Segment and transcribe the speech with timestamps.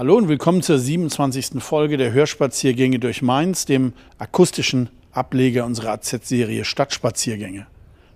[0.00, 1.62] Hallo und willkommen zur 27.
[1.62, 7.66] Folge der Hörspaziergänge durch Mainz, dem akustischen Ableger unserer AZ-Serie Stadtspaziergänge.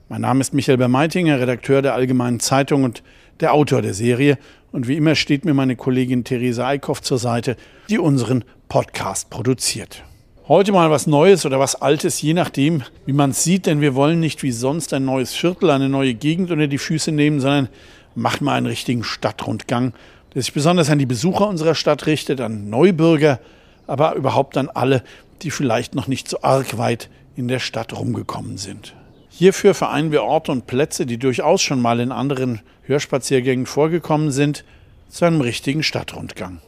[0.09, 3.02] Mein Name ist Michael Bermeitinger, Redakteur der Allgemeinen Zeitung und
[3.41, 4.38] der Autor der Serie.
[4.73, 7.55] Und wie immer steht mir meine Kollegin Theresa Eickhoff zur Seite,
[7.91, 10.05] die unseren Podcast produziert.
[10.48, 13.95] Heute mal was Neues oder was Altes, je nachdem, wie man es sieht, denn wir
[13.95, 17.69] wollen nicht wie sonst ein neues Viertel, eine neue Gegend unter die Füße nehmen, sondern
[18.15, 19.93] machen mal einen richtigen Stadtrundgang
[20.35, 23.40] der sich besonders an die Besucher unserer Stadt richtet, an Neubürger,
[23.87, 25.02] aber überhaupt an alle,
[25.43, 28.95] die vielleicht noch nicht so arg weit in der Stadt rumgekommen sind.
[29.29, 34.65] Hierfür vereinen wir Orte und Plätze, die durchaus schon mal in anderen Hörspaziergängen vorgekommen sind,
[35.09, 36.60] zu einem richtigen Stadtrundgang.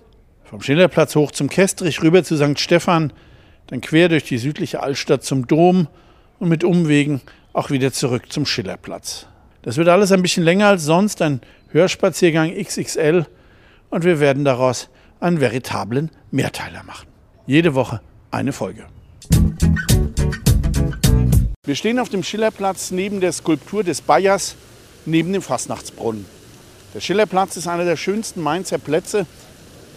[0.44, 2.59] Vom Schillerplatz hoch zum Kestrich rüber zu St.
[2.59, 3.12] Stephan,
[3.69, 5.89] dann quer durch die südliche Altstadt zum Dom
[6.39, 7.20] und mit Umwegen
[7.53, 9.27] auch wieder zurück zum Schillerplatz.
[9.62, 13.27] Das wird alles ein bisschen länger als sonst, ein Hörspaziergang XXL
[13.97, 17.08] und wir werden daraus einen veritablen Mehrteiler machen.
[17.47, 18.84] Jede Woche eine Folge.
[21.64, 24.55] Wir stehen auf dem Schillerplatz neben der Skulptur des Bayers,
[25.06, 26.27] neben dem Fastnachtsbrunnen.
[26.92, 29.25] Der Schillerplatz ist einer der schönsten Mainzer Plätze,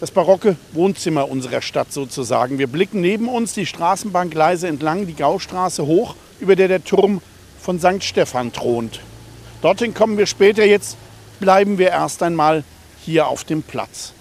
[0.00, 2.58] das barocke Wohnzimmer unserer Stadt sozusagen.
[2.58, 7.20] Wir blicken neben uns die Straßenbahngleise entlang, die Gaustraße hoch, über der der Turm
[7.60, 8.02] von St.
[8.02, 9.00] Stephan thront.
[9.60, 10.96] Dorthin kommen wir später, jetzt
[11.38, 12.64] bleiben wir erst einmal
[13.04, 14.12] hier auf dem Platz.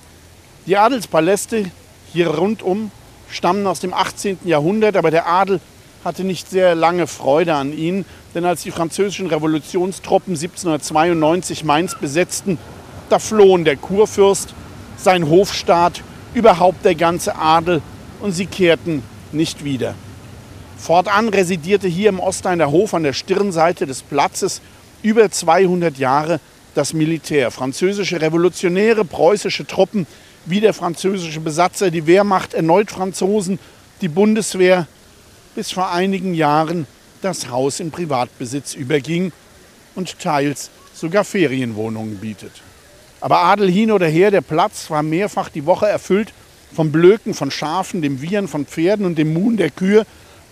[0.65, 1.71] Die Adelspaläste
[2.11, 2.91] hier rundum
[3.29, 4.39] stammen aus dem 18.
[4.43, 5.59] Jahrhundert, aber der Adel
[6.03, 12.57] hatte nicht sehr lange Freude an ihnen, denn als die französischen Revolutionstruppen 1792 Mainz besetzten,
[13.09, 14.53] da flohen der Kurfürst,
[14.97, 16.01] sein Hofstaat,
[16.33, 17.81] überhaupt der ganze Adel
[18.21, 19.95] und sie kehrten nicht wieder.
[20.77, 24.61] Fortan residierte hier im Osteiner Hof an der Stirnseite des Platzes
[25.01, 26.39] über 200 Jahre
[26.75, 27.51] das Militär.
[27.51, 30.07] Französische Revolutionäre, preußische Truppen,
[30.45, 33.59] wie der französische Besatzer, die Wehrmacht, erneut Franzosen,
[34.01, 34.87] die Bundeswehr,
[35.55, 36.87] bis vor einigen Jahren
[37.21, 39.31] das Haus in Privatbesitz überging
[39.95, 42.51] und teils sogar Ferienwohnungen bietet.
[43.21, 46.33] Aber Adel hin oder her, der Platz war mehrfach die Woche erfüllt
[46.73, 50.05] vom Blöken von Schafen, dem Wiehern von Pferden und dem Muhen der Kühe,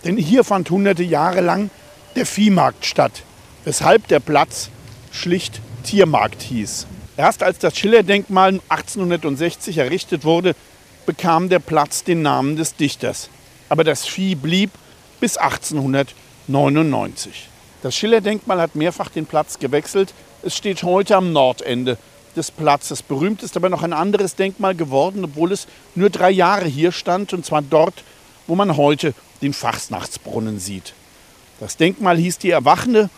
[0.03, 1.69] denn hier fand hunderte Jahre lang
[2.15, 3.23] der Viehmarkt statt,
[3.63, 4.69] weshalb der Platz
[5.11, 6.85] schlicht Tiermarkt hieß.
[7.15, 10.53] Erst als das Schiller-Denkmal 1860 errichtet wurde,
[11.05, 13.29] bekam der Platz den Namen des Dichters.
[13.69, 14.71] Aber das Vieh blieb
[15.21, 17.47] bis 1899.
[17.81, 20.13] Das Schiller-Denkmal hat mehrfach den Platz gewechselt.
[20.43, 21.97] Es steht heute am Nordende
[22.35, 23.01] des Platzes.
[23.01, 27.31] Berühmt ist aber noch ein anderes Denkmal geworden, obwohl es nur drei Jahre hier stand,
[27.31, 28.03] und zwar dort,
[28.45, 30.93] wo man heute den Fachsnachtsbrunnen sieht.
[31.61, 33.09] Das Denkmal hieß die Erwachende,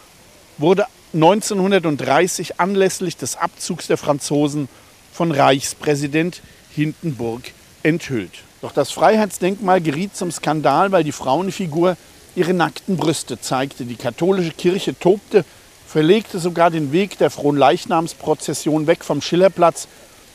[0.60, 4.70] wurde 1930 anlässlich des Abzugs der Franzosen
[5.12, 6.42] von Reichspräsident
[6.74, 7.42] Hindenburg
[7.82, 8.44] enthüllt.
[8.62, 11.98] Doch das Freiheitsdenkmal geriet zum Skandal, weil die Frauenfigur
[12.36, 13.86] ihre nackten Brüste zeigte.
[13.86, 15.46] Die katholische Kirche tobte,
[15.88, 19.88] verlegte sogar den Weg der Fronleichnamsprozession weg vom Schillerplatz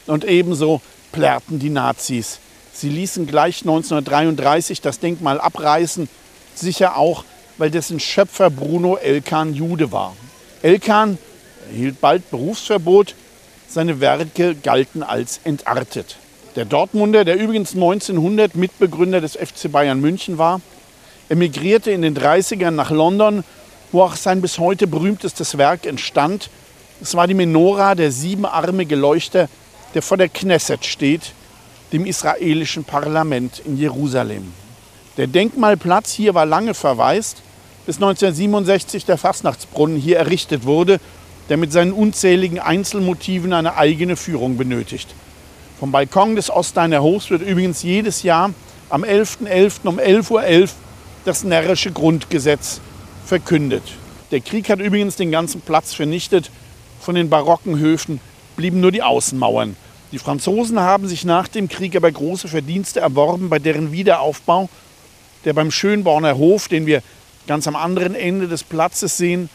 [0.07, 0.81] und ebenso
[1.13, 2.41] plärrten die Nazis.
[2.73, 6.09] Sie ließen gleich 1933 das Denkmal abreißen,
[6.57, 7.25] sicher auch,
[7.57, 10.17] weil dessen Schöpfer Bruno Elkan Jude war.
[10.65, 11.19] Elkan
[11.71, 13.15] erhielt bald Berufsverbot.
[13.69, 16.17] Seine Werke galten als entartet.
[16.57, 20.63] Der Dortmunder, der übrigens 1900 Mitbegründer des FC Bayern München war,
[21.29, 23.45] emigrierte in den 30ern nach London,
[23.93, 26.49] wo auch sein bis heute berühmtestes Werk entstand.
[27.03, 29.51] Es war die Menora, der siebenarmige Leuchter,
[29.93, 31.33] der vor der Knesset steht,
[31.93, 34.55] dem israelischen Parlament in Jerusalem.
[35.19, 37.43] Der Denkmalplatz hier war lange verwaist
[37.87, 41.01] bis 1967 der Fastnachtsbrunnen hier errichtet wurde,
[41.49, 45.15] der mit seinen unzähligen Einzelmotiven eine eigene Führung benötigt.
[45.79, 48.53] Vom Balkon des Osteiner Hofs wird übrigens jedes Jahr
[48.89, 49.47] am 11.11.
[49.49, 49.89] .11.
[49.89, 50.71] um 11.11 Uhr .11
[51.25, 52.81] das närrische Grundgesetz
[53.27, 53.83] verkündet.
[54.31, 56.51] Der Krieg hat übrigens den ganzen Platz vernichtet.
[57.01, 58.21] Von den barocken Höfen
[58.57, 59.77] blieben nur die Außenmauern.
[60.13, 64.69] Die Franzosen haben sich nach dem Krieg aber große Verdienste erworben bei deren Wiederaufbau,
[65.45, 67.03] der beim Schönborner Hof, den wir
[67.47, 69.49] ganz am anderen Ende des Platzes sehen,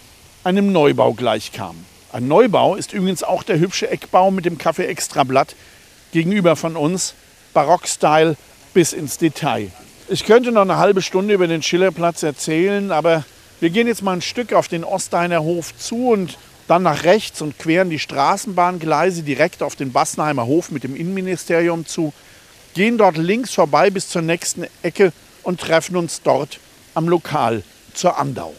[0.43, 1.75] einem Neubau gleichkam.
[2.11, 5.55] Ein Neubau ist übrigens auch der hübsche Eckbau mit dem Kaffee Extrablatt,
[6.11, 7.13] gegenüber von uns,
[7.53, 8.35] Barockstyle
[8.73, 9.71] bis ins Detail.
[10.07, 13.25] Ich könnte noch eine halbe Stunde über den Schillerplatz erzählen, aber
[13.59, 16.37] wir gehen jetzt mal ein Stück auf den Osteiner Hof zu und
[16.67, 21.85] dann nach rechts und queren die Straßenbahngleise direkt auf den Bassenheimer Hof mit dem Innenministerium
[21.85, 22.13] zu,
[22.73, 25.11] gehen dort links vorbei bis zur nächsten Ecke
[25.43, 26.59] und treffen uns dort
[26.93, 27.63] am Lokal
[27.99, 28.53] zur Andau.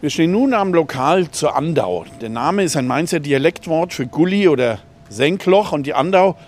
[0.00, 2.04] Wir stehen nun am Lokal zur Andau.
[2.20, 4.78] Der Name ist ein Mainzer Dialektwort für Gully oder
[5.08, 6.38] Senkloch und die Andau,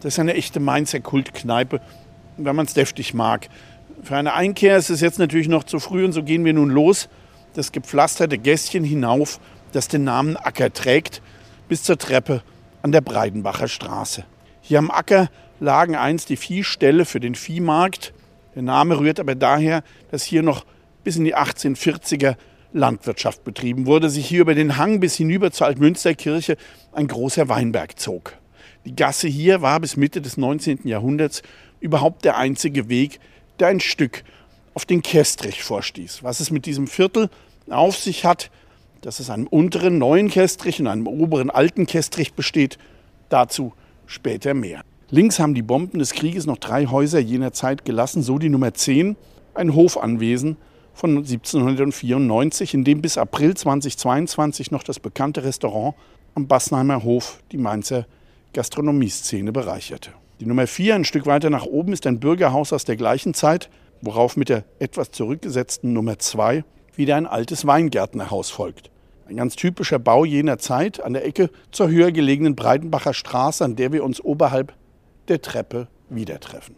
[0.00, 1.80] das ist eine echte Mainzer Kultkneipe,
[2.36, 3.48] wenn man es deftig mag.
[4.02, 6.70] Für eine Einkehr ist es jetzt natürlich noch zu früh und so gehen wir nun
[6.70, 7.08] los.
[7.54, 9.38] Das gepflasterte Gässchen hinauf,
[9.70, 11.22] das den Namen Acker trägt,
[11.68, 12.42] bis zur Treppe
[12.82, 14.24] an der Breidenbacher Straße.
[14.62, 15.30] Hier am Acker
[15.60, 18.12] lagen einst die Viehställe für den Viehmarkt.
[18.54, 20.64] Der Name rührt aber daher, dass hier noch
[21.04, 22.36] bis in die 1840er
[22.72, 26.56] Landwirtschaft betrieben wurde, sich hier über den Hang bis hinüber zur Altmünsterkirche
[26.92, 28.36] ein großer Weinberg zog.
[28.84, 30.80] Die Gasse hier war bis Mitte des 19.
[30.84, 31.42] Jahrhunderts
[31.80, 33.20] überhaupt der einzige Weg,
[33.58, 34.24] der ein Stück
[34.74, 36.22] auf den Kestrich vorstieß.
[36.22, 37.28] Was es mit diesem Viertel
[37.68, 38.50] auf sich hat,
[39.00, 42.78] dass es einem unteren neuen Kestrich und einem oberen alten Kestrich besteht,
[43.28, 43.72] dazu
[44.06, 44.82] später mehr.
[45.12, 48.74] Links haben die Bomben des Krieges noch drei Häuser jener Zeit gelassen, so die Nummer
[48.74, 49.16] 10,
[49.54, 50.56] ein Hofanwesen
[50.94, 55.96] von 1794, in dem bis April 2022 noch das bekannte Restaurant
[56.36, 58.06] am Bassenheimer Hof die Mainzer
[58.52, 60.10] Gastronomieszene bereicherte.
[60.38, 63.68] Die Nummer 4, ein Stück weiter nach oben, ist ein Bürgerhaus aus der gleichen Zeit,
[64.02, 66.62] worauf mit der etwas zurückgesetzten Nummer 2
[66.94, 68.92] wieder ein altes Weingärtnerhaus folgt.
[69.28, 73.74] Ein ganz typischer Bau jener Zeit an der Ecke zur höher gelegenen Breitenbacher Straße, an
[73.74, 74.72] der wir uns oberhalb
[75.30, 76.76] der Treppe wieder treffen.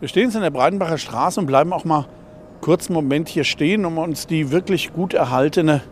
[0.00, 2.06] Wir stehen jetzt in der Breitenbacher Straße und bleiben auch mal
[2.60, 5.82] kurz einen Moment hier stehen, um uns die wirklich gut erhaltene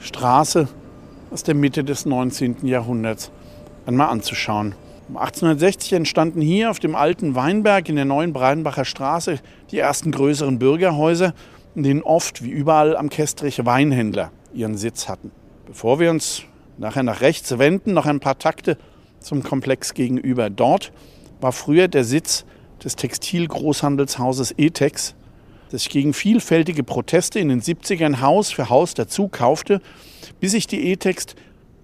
[0.00, 0.68] Straße
[1.30, 2.66] aus der Mitte des 19.
[2.66, 3.30] Jahrhunderts
[3.86, 4.74] einmal anzuschauen.
[5.08, 9.38] Um 1860 entstanden hier auf dem alten Weinberg in der neuen Breitenbacher Straße
[9.70, 11.32] die ersten größeren Bürgerhäuser,
[11.74, 15.30] in denen oft, wie überall am Kestrich, Weinhändler ihren Sitz hatten.
[15.66, 16.42] Bevor wir uns
[16.76, 18.76] nachher nach rechts wenden, noch ein paar Takte
[19.28, 20.50] zum Komplex gegenüber.
[20.50, 20.90] Dort
[21.40, 22.44] war früher der Sitz
[22.82, 25.14] des Textilgroßhandelshauses Etex,
[25.70, 29.80] das sich gegen vielfältige Proteste in den 70ern Haus für Haus dazu kaufte,
[30.40, 31.26] bis sich die Etex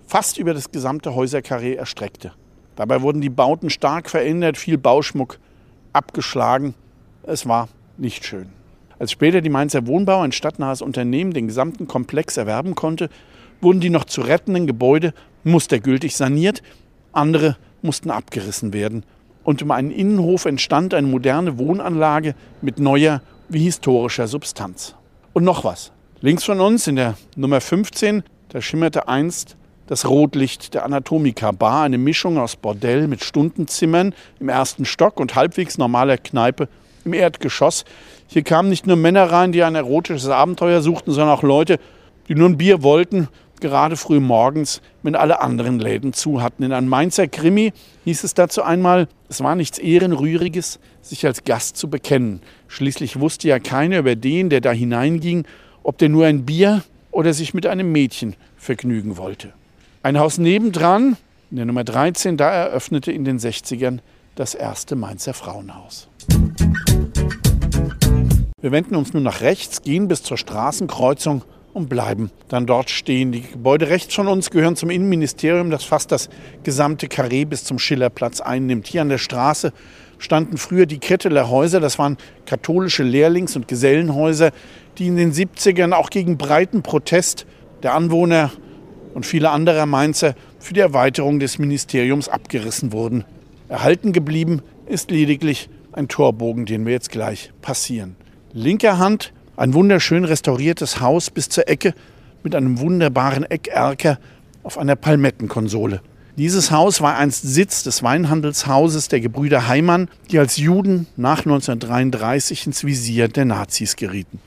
[0.07, 2.33] fast über das gesamte Häuserkarree erstreckte.
[2.77, 5.39] Dabei wurden die Bauten stark verändert, viel Bauschmuck
[5.93, 6.75] abgeschlagen.
[7.25, 7.69] Es war
[7.99, 8.49] nicht schön.
[8.99, 13.11] Als später die Mainzer Wohnbau, ein stadtnahes Unternehmen, den gesamten Komplex erwerben konnte,
[13.61, 15.13] wurden die noch zu rettenden Gebäude
[15.43, 16.63] mustergültig saniert,
[17.17, 19.05] andere mussten abgerissen werden
[19.45, 24.95] und um einen Innenhof entstand eine moderne Wohnanlage mit neuer wie historischer Substanz.
[25.33, 25.93] Und noch was.
[26.21, 29.57] Links von uns in der Nummer 15, da schimmerte einst
[29.87, 35.35] das Rotlicht der Anatomika Bar, eine Mischung aus Bordell mit Stundenzimmern im ersten Stock und
[35.35, 36.69] halbwegs normaler Kneipe
[37.05, 37.85] im Erdgeschoss.
[38.27, 41.79] Hier kamen nicht nur Männer rein, die ein erotisches Abenteuer suchten, sondern auch Leute,
[42.29, 43.29] die nur ein Bier wollten
[43.61, 46.63] gerade früh morgens, wenn alle anderen Läden zu hatten.
[46.63, 47.73] In einem Mainzer Krimi
[48.05, 52.41] hieß es dazu einmal, es war nichts Ehrenrühriges, sich als Gast zu bekennen.
[52.69, 55.45] Schließlich wusste ja keiner über den, der da hineinging,
[55.83, 59.53] ob der nur ein Bier oder sich mit einem Mädchen vergnügen wollte.
[60.03, 61.17] Ein Haus nebendran,
[61.51, 64.01] in der Nummer 13, da eröffnete in den 60ern
[64.35, 66.09] das erste Mainzer Frauenhaus.
[68.61, 73.33] Wir wenden uns nun nach rechts, gehen bis zur Straßenkreuzung und bleiben dann dort stehen.
[73.33, 76.31] Die Gebäude rechts von uns gehören zum Innenministerium, das fast das
[76.63, 78.87] gesamte Karree bis zum Schillerplatz einnimmt.
[78.87, 79.73] Hier an der Straße
[80.19, 82.17] standen früher die Ketteler Häuser, das waren
[82.47, 84.53] katholische Lehrlings- und Gesellenhäuser,
[84.97, 87.45] die in den 70ern auch gegen breiten Protest
[87.83, 88.53] der Anwohner
[89.13, 93.25] und vieler anderer Mainzer für die Erweiterung des Ministeriums abgerissen wurden.
[93.69, 98.17] Erhalten geblieben ist lediglich ein Torbogen, den wir jetzt gleich passieren.
[98.53, 101.95] Linker Hand ein wunderschön restauriertes Haus bis zur Ecke
[102.43, 104.19] mit einem wunderbaren Eckerker
[104.63, 106.01] auf einer Palmettenkonsole.
[106.37, 112.67] Dieses Haus war einst Sitz des Weinhandelshauses der Gebrüder Heimann, die als Juden nach 1933
[112.67, 114.41] ins Visier der Nazis gerieten.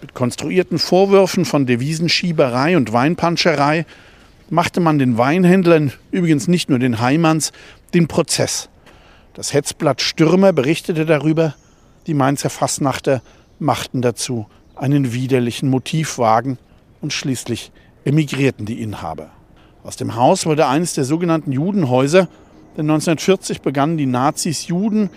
[0.00, 3.84] Mit konstruierten Vorwürfen von Devisenschieberei und Weinpanscherei
[4.48, 7.52] machte man den Weinhändlern, übrigens nicht nur den Heimanns,
[7.92, 8.70] den Prozess.
[9.34, 11.54] Das Hetzblatt Stürmer berichtete darüber,
[12.06, 13.20] die Mainzer Fassnachter
[13.58, 16.58] machten dazu einen widerlichen Motivwagen
[17.00, 17.72] und schließlich
[18.04, 19.30] emigrierten die Inhaber.
[19.82, 22.28] Aus dem Haus wurde eines der sogenannten Judenhäuser,
[22.76, 25.10] denn 1940 begannen die Nazis Juden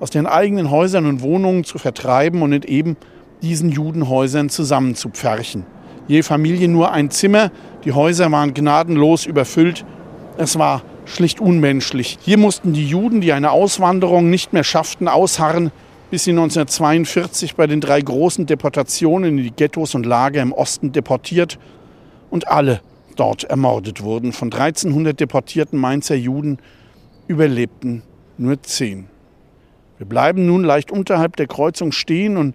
[0.00, 2.96] aus den eigenen Häusern und Wohnungen zu vertreiben und in eben
[3.42, 5.64] diesen Judenhäusern zusammenzupferchen.
[6.08, 7.50] Je Familie nur ein Zimmer.
[7.84, 9.84] Die Häuser waren gnadenlos überfüllt.
[10.36, 12.18] Es war schlicht unmenschlich.
[12.20, 15.72] Hier mussten die Juden, die eine Auswanderung nicht mehr schafften, ausharren,
[16.10, 20.92] bis sie 1942 bei den drei großen Deportationen in die Ghettos und Lager im Osten
[20.92, 21.58] deportiert
[22.30, 22.80] und alle
[23.16, 24.32] dort ermordet wurden.
[24.32, 26.58] Von 1300 deportierten Mainzer Juden
[27.26, 28.02] überlebten
[28.38, 29.08] nur zehn.
[29.98, 32.54] Wir bleiben nun leicht unterhalb der Kreuzung stehen und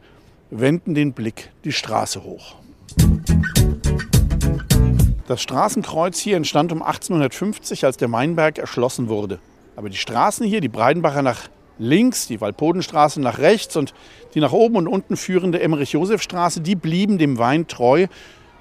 [0.52, 2.56] wenden den Blick die Straße hoch.
[5.28, 9.40] Das Straßenkreuz hier entstand um 1850, als der Mainberg erschlossen wurde.
[9.76, 11.50] Aber die Straßen hier, die Breidenbacher nach
[11.82, 13.94] links, die Walpodenstraße nach rechts und
[14.34, 18.08] die nach oben und unten führende Emmerich-Josef-Straße, die blieben dem Wein treu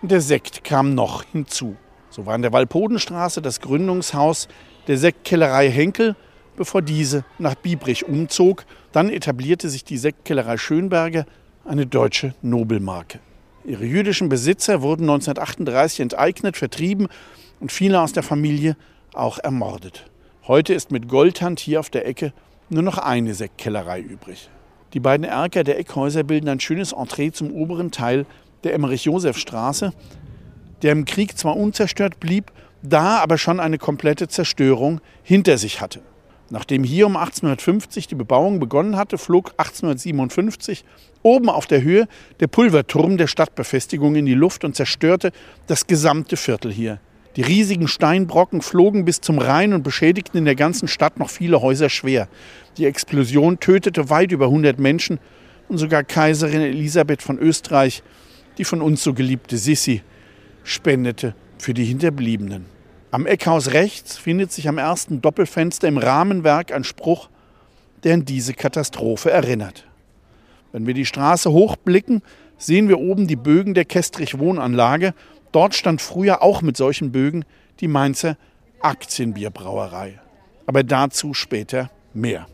[0.02, 1.76] und der Sekt kam noch hinzu.
[2.08, 4.48] So war in der Walpodenstraße das Gründungshaus
[4.88, 6.16] der Sektkellerei Henkel,
[6.56, 8.64] bevor diese nach Biebrich umzog.
[8.92, 11.26] Dann etablierte sich die Sektkellerei Schönberger,
[11.64, 13.20] eine deutsche Nobelmarke.
[13.64, 17.08] Ihre jüdischen Besitzer wurden 1938 enteignet, vertrieben
[17.60, 18.76] und viele aus der Familie
[19.12, 20.06] auch ermordet.
[20.46, 22.32] Heute ist mit Goldhand hier auf der Ecke
[22.70, 24.48] nur noch eine Sektkellerei übrig.
[24.94, 28.26] Die beiden Erker der Eckhäuser bilden ein schönes Entree zum oberen Teil
[28.64, 29.92] der Emmerich-Josef-Straße,
[30.82, 36.00] der im Krieg zwar unzerstört blieb, da aber schon eine komplette Zerstörung hinter sich hatte.
[36.52, 40.84] Nachdem hier um 1850 die Bebauung begonnen hatte, flog 1857
[41.22, 42.08] oben auf der Höhe
[42.40, 45.30] der Pulverturm der Stadtbefestigung in die Luft und zerstörte
[45.68, 46.98] das gesamte Viertel hier.
[47.36, 51.62] Die riesigen Steinbrocken flogen bis zum Rhein und beschädigten in der ganzen Stadt noch viele
[51.62, 52.28] Häuser schwer.
[52.76, 55.20] Die Explosion tötete weit über 100 Menschen
[55.68, 58.02] und sogar Kaiserin Elisabeth von Österreich,
[58.58, 60.02] die von uns so geliebte Sissi,
[60.64, 62.66] spendete für die Hinterbliebenen.
[63.12, 67.28] Am Eckhaus rechts findet sich am ersten Doppelfenster im Rahmenwerk ein Spruch,
[68.02, 69.86] der an diese Katastrophe erinnert.
[70.72, 72.22] Wenn wir die Straße hochblicken,
[72.58, 75.14] sehen wir oben die Bögen der Kestrich Wohnanlage
[75.52, 77.44] Dort stand früher auch mit solchen Bögen
[77.80, 78.36] die Mainzer
[78.80, 80.20] Aktienbierbrauerei.
[80.66, 82.46] Aber dazu später mehr.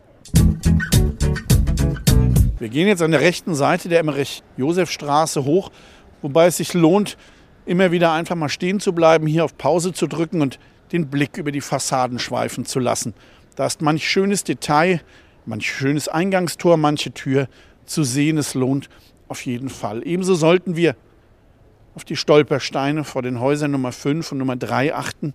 [2.58, 5.70] Wir gehen jetzt an der rechten Seite der Emmerich-Josef-Straße hoch,
[6.22, 7.18] wobei es sich lohnt,
[7.66, 10.58] immer wieder einfach mal stehen zu bleiben, hier auf Pause zu drücken und
[10.92, 13.12] den Blick über die Fassaden schweifen zu lassen.
[13.56, 15.02] Da ist manch schönes Detail,
[15.44, 17.48] manch schönes Eingangstor, manche Tür
[17.84, 18.38] zu sehen.
[18.38, 18.88] Es lohnt
[19.28, 20.06] auf jeden Fall.
[20.06, 20.96] Ebenso sollten wir
[21.96, 25.32] auf die Stolpersteine vor den Häusern Nummer 5 und Nummer 3 achten.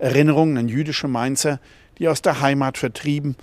[0.00, 1.60] Erinnerungen an jüdische Mainzer,
[1.98, 3.36] die aus der Heimat vertrieben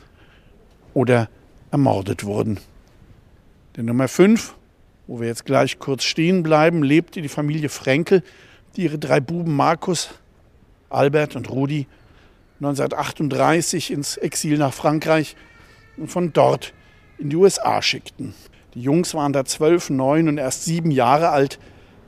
[0.93, 1.29] oder
[1.71, 2.59] ermordet wurden.
[3.77, 4.55] Der Nummer 5,
[5.07, 8.23] wo wir jetzt gleich kurz stehen bleiben, lebte die Familie Frenkel,
[8.75, 10.09] die ihre drei Buben Markus,
[10.89, 11.87] Albert und Rudi
[12.55, 15.37] 1938 ins Exil nach Frankreich
[15.95, 16.73] und von dort
[17.19, 18.33] in die USA schickten.
[18.73, 21.57] Die Jungs waren da zwölf, neun und erst sieben Jahre alt,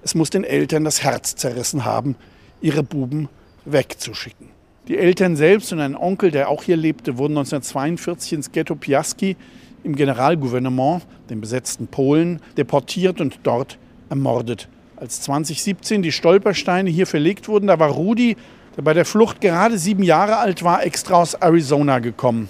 [0.03, 2.15] es muss den Eltern das Herz zerrissen haben,
[2.61, 3.29] ihre Buben
[3.65, 4.49] wegzuschicken.
[4.87, 9.37] Die Eltern selbst und ein Onkel, der auch hier lebte, wurden 1942 ins Ghetto Piaski
[9.83, 13.77] im Generalgouvernement, dem besetzten Polen, deportiert und dort
[14.09, 14.67] ermordet.
[14.95, 18.37] Als 2017 die Stolpersteine hier verlegt wurden, da war Rudi,
[18.75, 22.49] der bei der Flucht gerade sieben Jahre alt war, extra aus Arizona gekommen.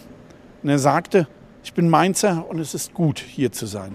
[0.64, 1.28] Und er sagte,
[1.64, 3.94] ich bin Mainzer und es ist gut, hier zu sein.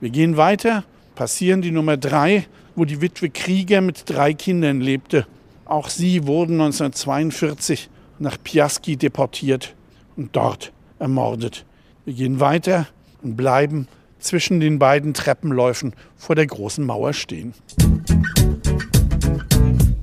[0.00, 0.84] Wir gehen weiter,
[1.14, 2.46] passieren die Nummer drei
[2.76, 5.26] wo die Witwe Krieger mit drei Kindern lebte.
[5.64, 9.74] Auch sie wurden 1942 nach Piaski deportiert
[10.16, 11.64] und dort ermordet.
[12.04, 12.86] Wir gehen weiter
[13.22, 17.54] und bleiben zwischen den beiden Treppenläufen vor der großen Mauer stehen.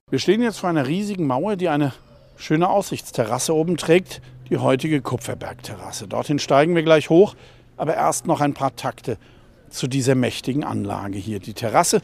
[0.10, 1.94] Wir stehen jetzt vor einer riesigen Mauer, die eine
[2.36, 6.08] schöne Aussichtsterrasse oben trägt, die heutige Kupferbergterrasse.
[6.08, 7.36] Dorthin steigen wir gleich hoch,
[7.78, 9.18] aber erst noch ein paar Takte
[9.70, 11.40] zu dieser mächtigen Anlage hier.
[11.40, 12.02] Die Terrasse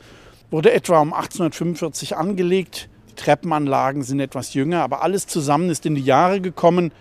[0.52, 2.90] wurde etwa um 1845 angelegt.
[3.10, 6.92] Die Treppenanlagen sind etwas jünger, aber alles zusammen ist in die Jahre gekommen,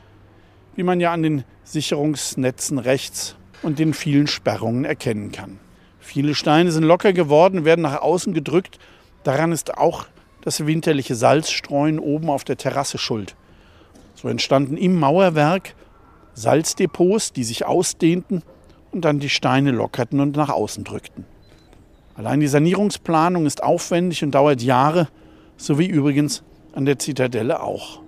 [0.74, 5.58] wie man ja an den Sicherungsnetzen rechts und den vielen Sperrungen erkennen kann.
[5.98, 8.78] Viele Steine sind locker geworden, werden nach außen gedrückt.
[9.24, 10.06] Daran ist auch
[10.42, 13.34] das winterliche Salzstreuen oben auf der Terrasse schuld.
[14.14, 15.74] So entstanden im Mauerwerk
[16.34, 18.42] Salzdepots, die sich ausdehnten
[18.92, 21.26] und dann die Steine lockerten und nach außen drückten.
[22.18, 25.06] Allein die Sanierungsplanung ist aufwendig und dauert Jahre,
[25.56, 28.00] so wie übrigens an der Zitadelle auch.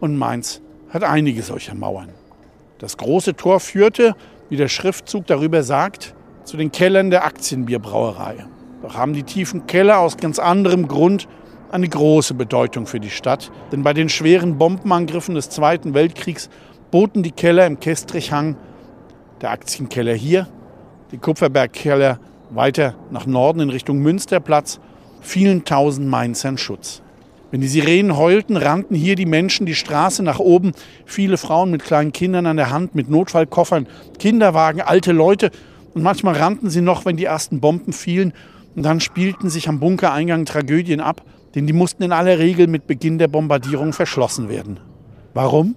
[0.00, 2.08] Und Mainz hat einige solcher Mauern.
[2.78, 4.16] Das große Tor führte,
[4.48, 8.44] wie der Schriftzug darüber sagt, zu den Kellern der Aktienbierbrauerei.
[8.82, 11.28] Doch haben die tiefen Keller aus ganz anderem Grund
[11.70, 13.52] eine große Bedeutung für die Stadt.
[13.70, 16.50] Denn bei den schweren Bombenangriffen des Zweiten Weltkriegs
[16.90, 18.56] boten die Keller im Kestrichhang,
[19.40, 20.48] der Aktienkeller hier,
[21.12, 22.18] die Kupferbergkeller
[22.54, 24.80] weiter nach Norden in Richtung Münsterplatz
[25.20, 27.02] vielen tausend Mainzern Schutz.
[27.50, 30.72] Wenn die Sirenen heulten, rannten hier die Menschen die Straße nach oben.
[31.06, 33.86] Viele Frauen mit kleinen Kindern an der Hand, mit Notfallkoffern,
[34.18, 35.50] Kinderwagen, alte Leute.
[35.94, 38.32] Und manchmal rannten sie noch, wenn die ersten Bomben fielen.
[38.74, 41.22] Und dann spielten sich am Bunkereingang Tragödien ab,
[41.54, 44.80] denn die mussten in aller Regel mit Beginn der Bombardierung verschlossen werden.
[45.32, 45.76] Warum?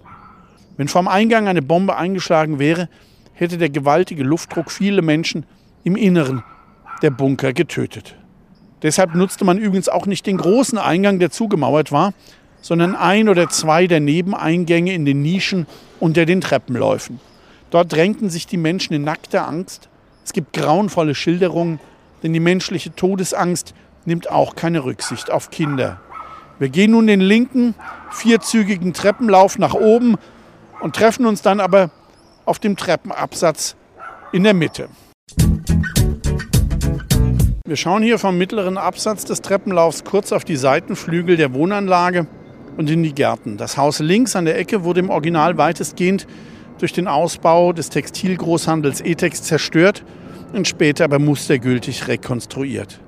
[0.77, 2.89] Wenn vom Eingang eine Bombe eingeschlagen wäre,
[3.33, 5.45] hätte der gewaltige Luftdruck viele Menschen
[5.83, 6.43] im Inneren
[7.01, 8.15] der Bunker getötet.
[8.83, 12.13] Deshalb nutzte man übrigens auch nicht den großen Eingang, der zugemauert war,
[12.61, 15.67] sondern ein oder zwei der Nebeneingänge in den Nischen
[15.99, 17.19] unter den Treppenläufen.
[17.71, 19.89] Dort drängten sich die Menschen in nackter Angst.
[20.23, 21.79] Es gibt grauenvolle Schilderungen,
[22.23, 23.73] denn die menschliche Todesangst
[24.05, 25.99] nimmt auch keine Rücksicht auf Kinder.
[26.59, 27.75] Wir gehen nun den linken,
[28.11, 30.15] vierzügigen Treppenlauf nach oben
[30.79, 31.91] und treffen uns dann aber
[32.45, 33.75] auf dem Treppenabsatz
[34.31, 34.89] in der Mitte.
[37.67, 42.25] Wir schauen hier vom mittleren Absatz des Treppenlaufs kurz auf die Seitenflügel der Wohnanlage
[42.77, 43.57] und in die Gärten.
[43.57, 46.27] Das Haus links an der Ecke wurde im Original weitestgehend
[46.79, 50.05] durch den Ausbau des Textilgroßhandels Etex zerstört
[50.53, 53.01] und später aber mustergültig rekonstruiert.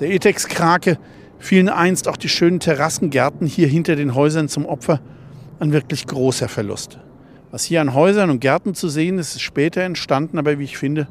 [0.00, 0.98] Der Etex-Krake
[1.38, 5.00] fielen einst auch die schönen Terrassengärten hier hinter den Häusern zum Opfer.
[5.60, 6.98] Ein wirklich großer Verlust.
[7.50, 10.76] Was hier an Häusern und Gärten zu sehen ist, ist später entstanden, aber wie ich
[10.76, 11.08] finde,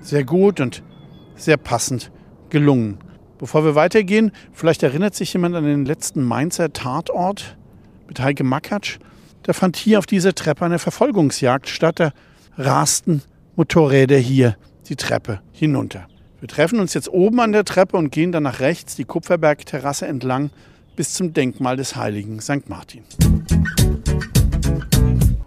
[0.00, 0.82] sehr gut und
[1.40, 2.10] sehr passend
[2.50, 2.98] gelungen.
[3.38, 7.56] Bevor wir weitergehen, vielleicht erinnert sich jemand an den letzten Mainzer Tatort
[8.06, 8.98] mit Heike Makatsch.
[9.44, 12.00] Da fand hier auf dieser Treppe eine Verfolgungsjagd statt.
[12.00, 12.12] Da
[12.58, 13.22] rasten
[13.56, 14.56] Motorräder hier
[14.88, 16.06] die Treppe hinunter.
[16.40, 20.06] Wir treffen uns jetzt oben an der Treppe und gehen dann nach rechts die Kupferbergterrasse
[20.06, 20.50] entlang
[20.96, 22.68] bis zum Denkmal des heiligen St.
[22.68, 23.02] Martin.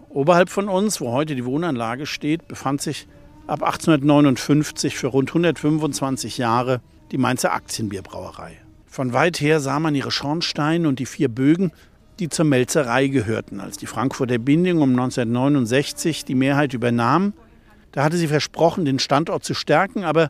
[0.09, 3.07] Oberhalb von uns, wo heute die Wohnanlage steht, befand sich
[3.47, 6.81] ab 1859 für rund 125 Jahre
[7.11, 8.57] die Mainzer Aktienbierbrauerei.
[8.85, 11.71] Von weit her sah man ihre Schornsteine und die vier Bögen,
[12.19, 13.59] die zur Melzerei gehörten.
[13.59, 17.33] Als die Frankfurter Bindung um 1969 die Mehrheit übernahm,
[17.91, 20.29] da hatte sie versprochen, den Standort zu stärken, aber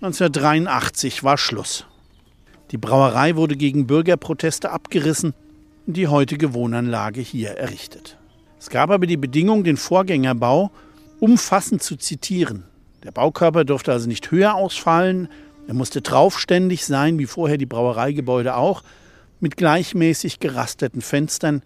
[0.00, 1.86] 1983 war Schluss.
[2.70, 5.34] Die Brauerei wurde gegen Bürgerproteste abgerissen
[5.86, 8.18] und die heutige Wohnanlage hier errichtet.
[8.58, 10.72] Es gab aber die Bedingung, den Vorgängerbau
[11.20, 12.64] umfassend zu zitieren.
[13.04, 15.28] Der Baukörper durfte also nicht höher ausfallen,
[15.66, 18.82] er musste traufständig sein, wie vorher die Brauereigebäude auch,
[19.40, 21.62] mit gleichmäßig gerasteten Fenstern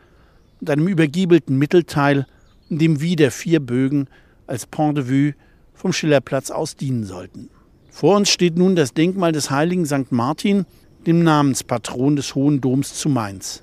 [0.60, 2.26] und einem übergiebelten Mittelteil,
[2.68, 4.08] in dem wieder vier Bögen
[4.46, 5.34] als Pont de Vue
[5.74, 7.50] vom Schillerplatz aus dienen sollten.
[7.90, 10.10] Vor uns steht nun das Denkmal des heiligen St.
[10.10, 10.66] Martin,
[11.06, 13.62] dem Namenspatron des Hohen Doms zu Mainz.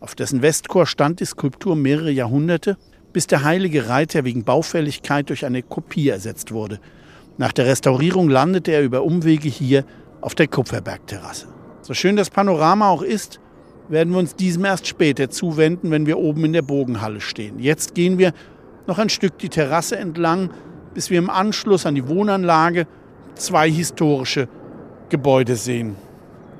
[0.00, 2.76] Auf dessen Westchor stand die Skulptur mehrere Jahrhunderte
[3.12, 6.78] bis der heilige Reiter wegen Baufälligkeit durch eine Kopie ersetzt wurde.
[7.38, 9.84] Nach der Restaurierung landete er über Umwege hier
[10.20, 11.48] auf der Kupferbergterrasse.
[11.82, 13.40] So schön das Panorama auch ist,
[13.88, 17.58] werden wir uns diesem erst später zuwenden, wenn wir oben in der Bogenhalle stehen.
[17.58, 18.32] Jetzt gehen wir
[18.86, 20.50] noch ein Stück die Terrasse entlang,
[20.94, 22.86] bis wir im Anschluss an die Wohnanlage
[23.34, 24.48] zwei historische
[25.08, 25.96] Gebäude sehen.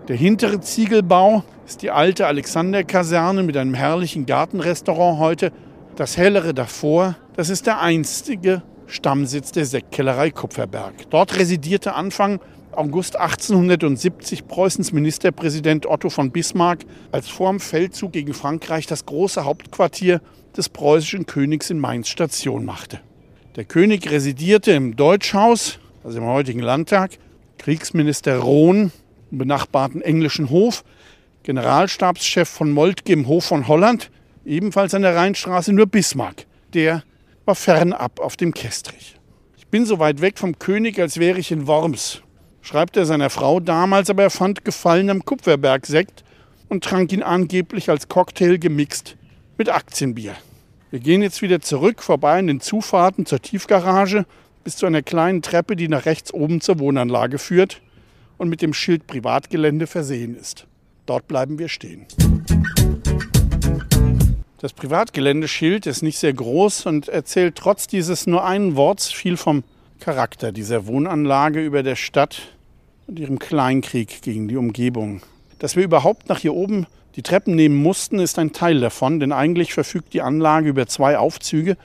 [0.09, 5.53] Der hintere Ziegelbau ist die alte Alexanderkaserne mit einem herrlichen Gartenrestaurant heute
[5.97, 11.11] das hellere davor, das ist der einstige Stammsitz der Sektkellerei Kupferberg.
[11.11, 12.41] Dort residierte Anfang
[12.73, 19.45] August 1870 Preußens Ministerpräsident Otto von Bismarck als vor dem Feldzug gegen Frankreich das große
[19.45, 20.21] Hauptquartier
[20.57, 23.01] des preußischen Königs in Mainz Station machte.
[23.57, 27.19] Der König residierte im Deutschhaus, also im heutigen Landtag,
[27.59, 28.91] Kriegsminister Rohn
[29.31, 30.85] im benachbarten englischen Hof,
[31.43, 34.11] Generalstabschef von Moltke im Hof von Holland
[34.45, 36.47] ebenfalls an der Rheinstraße, nur Bismarck.
[36.75, 37.03] Der
[37.45, 39.17] war fernab auf dem Kestrich.
[39.57, 42.23] Ich bin so weit weg vom König, als wäre ich in Worms,
[42.61, 46.25] schreibt er seiner Frau damals, aber er fand Gefallen am Kupferberg-Sekt
[46.69, 49.17] und trank ihn angeblich als Cocktail gemixt
[49.59, 50.35] mit Aktienbier.
[50.91, 54.27] Wir gehen jetzt wieder zurück, vorbei an den Zufahrten zur Tiefgarage
[54.63, 57.81] bis zu einer kleinen Treppe, die nach rechts oben zur Wohnanlage führt
[58.39, 60.67] und mit dem Schild Privatgelände versehen ist.
[61.07, 62.07] Dort bleiben wir stehen.
[64.63, 69.65] Das Privatgeländeschild ist nicht sehr groß und erzählt trotz dieses nur einen Worts viel vom
[69.99, 72.43] Charakter dieser Wohnanlage über der Stadt
[73.09, 75.21] und ihrem Kleinkrieg gegen die Umgebung.
[75.59, 79.33] Dass wir überhaupt nach hier oben die Treppen nehmen mussten, ist ein Teil davon, denn
[79.33, 81.77] eigentlich verfügt die Anlage über zwei Aufzüge,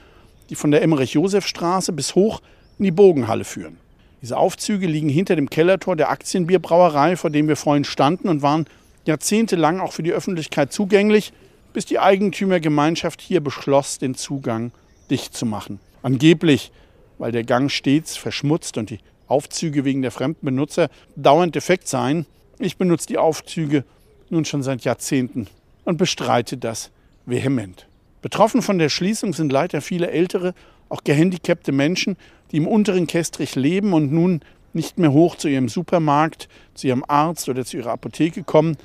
[0.48, 2.40] die von der Emmerich-Josef-Straße bis hoch
[2.78, 3.78] in die Bogenhalle führen.
[4.22, 8.66] Diese Aufzüge liegen hinter dem Kellertor der Aktienbierbrauerei, vor dem wir vorhin standen und waren
[9.04, 11.32] jahrzehntelang auch für die Öffentlichkeit zugänglich
[11.78, 14.72] bis die Eigentümergemeinschaft hier beschloss, den Zugang
[15.10, 15.78] dicht zu machen.
[16.02, 16.72] Angeblich,
[17.18, 22.26] weil der Gang stets verschmutzt und die Aufzüge wegen der fremden Benutzer dauernd defekt seien.
[22.58, 23.84] Ich benutze die Aufzüge
[24.28, 25.46] nun schon seit Jahrzehnten
[25.84, 26.90] und bestreite das
[27.26, 27.86] vehement.
[28.22, 30.54] Betroffen von der Schließung sind leider viele ältere,
[30.88, 32.16] auch gehandicapte Menschen,
[32.50, 34.40] die im unteren Kestrich leben und nun
[34.72, 38.76] nicht mehr hoch zu ihrem Supermarkt, zu ihrem Arzt oder zu ihrer Apotheke kommen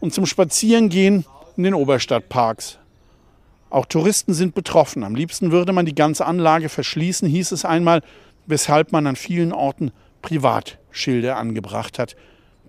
[0.00, 1.24] und zum Spazierengehen
[1.56, 2.78] in den Oberstadtparks.
[3.70, 5.02] Auch Touristen sind betroffen.
[5.02, 8.02] Am liebsten würde man die ganze Anlage verschließen, hieß es einmal,
[8.46, 12.16] weshalb man an vielen Orten Privatschilder angebracht hat.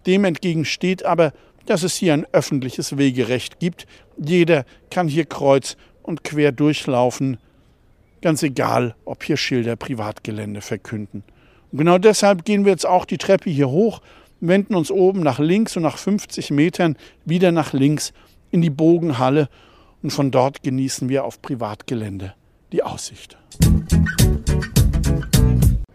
[0.05, 1.33] Dem entgegensteht aber,
[1.65, 3.87] dass es hier ein öffentliches Wegerecht gibt.
[4.17, 7.37] Jeder kann hier kreuz und quer durchlaufen,
[8.21, 11.23] ganz egal, ob hier Schilder Privatgelände verkünden.
[11.71, 14.01] Und genau deshalb gehen wir jetzt auch die Treppe hier hoch,
[14.41, 18.13] wenden uns oben nach links und nach 50 Metern wieder nach links
[18.53, 19.49] in die Bogenhalle
[20.03, 22.35] und von dort genießen wir auf Privatgelände
[22.71, 23.35] die Aussicht.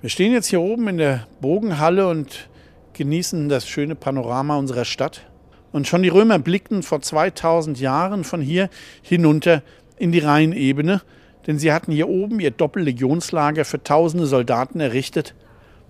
[0.01, 2.49] Wir stehen jetzt hier oben in der Bogenhalle und
[2.95, 5.23] genießen das schöne Panorama unserer Stadt.
[5.71, 8.71] Und schon die Römer blickten vor 2000 Jahren von hier
[9.03, 9.63] hinunter
[9.97, 11.03] in die Rheinebene,
[11.47, 15.37] denn sie hatten hier oben ihr Doppellegionslager für tausende Soldaten errichtet,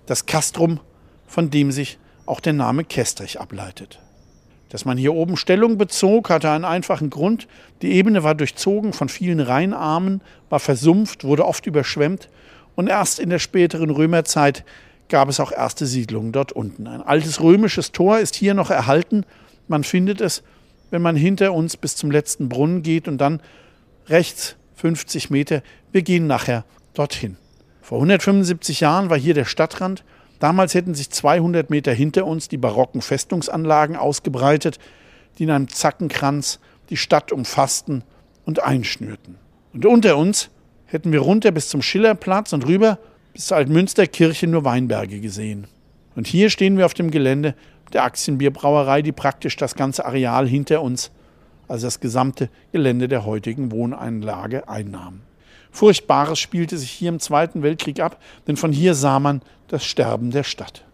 [0.04, 0.80] das Castrum,
[1.26, 4.00] von dem sich auch der Name Kestrich ableitet.
[4.68, 7.48] Dass man hier oben Stellung bezog, hatte einen einfachen Grund.
[7.80, 12.28] Die Ebene war durchzogen von vielen Rheinarmen, war versumpft, wurde oft überschwemmt
[12.78, 14.64] und erst in der späteren Römerzeit
[15.08, 16.86] gab es auch erste Siedlungen dort unten.
[16.86, 19.24] Ein altes römisches Tor ist hier noch erhalten.
[19.66, 20.42] Man findet es,
[20.90, 23.40] wenn man hinter uns bis zum letzten Brunnen geht und dann
[24.08, 25.62] rechts 50 Meter.
[25.90, 27.36] Wir gehen nachher dorthin.
[27.82, 30.04] Vor 175 Jahren war hier der Stadtrand.
[30.38, 34.78] Damals hätten sich 200 Meter hinter uns die barocken Festungsanlagen ausgebreitet,
[35.38, 38.04] die in einem Zackenkranz die Stadt umfassten
[38.44, 39.36] und einschnürten.
[39.72, 40.50] Und unter uns
[40.86, 42.98] hätten wir runter bis zum Schillerplatz und rüber
[43.32, 45.66] bis zur Altmünsterkirche nur Weinberge gesehen.
[46.16, 47.54] Und hier stehen wir auf dem Gelände
[47.92, 51.10] der Aktienbierbrauerei, die praktisch das ganze Areal hinter uns,
[51.68, 55.20] also das gesamte Gelände der heutigen Wohneinlage, einnahm.
[55.70, 60.30] Furchtbares spielte sich hier im Zweiten Weltkrieg ab, denn von hier sah man das Sterben
[60.30, 60.84] der Stadt.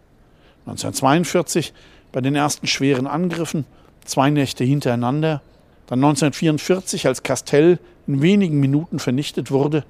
[0.65, 1.73] 1942
[2.11, 3.65] bei den ersten schweren Angriffen,
[4.03, 5.41] zwei Nächte hintereinander,
[5.87, 9.83] dann 1944, als Castell in wenigen Minuten vernichtet wurde,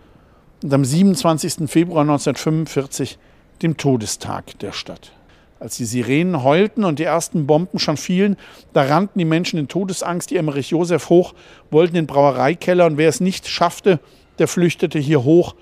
[0.64, 1.70] und am 27.
[1.70, 3.18] Februar 1945,
[3.62, 5.12] dem Todestag der Stadt.
[5.60, 8.36] Als die Sirenen heulten und die ersten Bomben schon fielen,
[8.74, 11.34] da rannten die Menschen in Todesangst die Emmerich Josef hoch,
[11.72, 14.00] wollten den Brauereikeller und wer es nicht schaffte,
[14.40, 15.56] der flüchtete hier hoch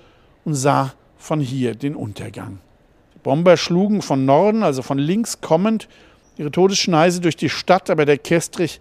[0.44, 2.58] und sah von hier den Untergang.
[3.14, 5.88] Die Bomber schlugen von Norden, also von links kommend,
[6.36, 8.80] ihre Todesschneise durch die Stadt, aber der Kestrich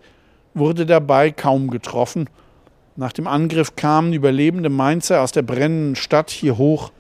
[0.54, 2.30] wurde dabei kaum getroffen.
[2.96, 6.92] Nach dem Angriff kamen überlebende Mainzer aus der brennenden Stadt hier hoch.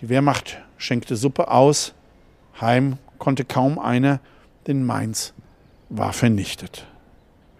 [0.00, 1.94] Die Wehrmacht schenkte Suppe aus.
[2.60, 4.20] Heim konnte kaum einer,
[4.66, 5.34] denn Mainz
[5.88, 6.86] war vernichtet.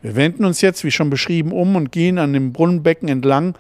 [0.02, 3.54] Wir wenden uns jetzt, wie schon beschrieben, um und gehen an dem Brunnenbecken entlang